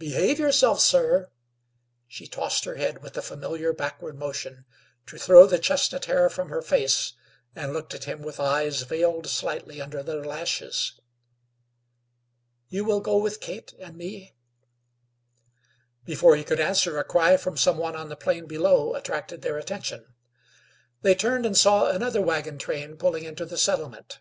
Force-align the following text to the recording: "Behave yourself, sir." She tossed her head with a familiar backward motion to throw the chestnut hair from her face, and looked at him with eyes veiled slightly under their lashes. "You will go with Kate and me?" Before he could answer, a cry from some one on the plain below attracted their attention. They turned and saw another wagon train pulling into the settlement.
"Behave 0.00 0.40
yourself, 0.40 0.80
sir." 0.80 1.30
She 2.08 2.26
tossed 2.26 2.64
her 2.64 2.74
head 2.74 3.00
with 3.00 3.16
a 3.16 3.22
familiar 3.22 3.72
backward 3.72 4.18
motion 4.18 4.64
to 5.06 5.18
throw 5.18 5.46
the 5.46 5.60
chestnut 5.60 6.06
hair 6.06 6.28
from 6.28 6.48
her 6.48 6.60
face, 6.62 7.12
and 7.54 7.72
looked 7.72 7.94
at 7.94 8.02
him 8.02 8.22
with 8.22 8.40
eyes 8.40 8.82
veiled 8.82 9.28
slightly 9.28 9.80
under 9.80 10.02
their 10.02 10.24
lashes. 10.24 10.98
"You 12.68 12.84
will 12.84 12.98
go 12.98 13.18
with 13.18 13.38
Kate 13.38 13.72
and 13.78 13.96
me?" 13.96 14.34
Before 16.04 16.34
he 16.34 16.42
could 16.42 16.58
answer, 16.58 16.98
a 16.98 17.04
cry 17.04 17.36
from 17.36 17.56
some 17.56 17.78
one 17.78 17.94
on 17.94 18.08
the 18.08 18.16
plain 18.16 18.46
below 18.46 18.96
attracted 18.96 19.42
their 19.42 19.58
attention. 19.58 20.12
They 21.02 21.14
turned 21.14 21.46
and 21.46 21.56
saw 21.56 21.88
another 21.88 22.20
wagon 22.20 22.58
train 22.58 22.96
pulling 22.96 23.22
into 23.22 23.44
the 23.46 23.56
settlement. 23.56 24.18